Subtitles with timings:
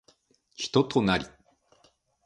[0.55, 1.27] 人となり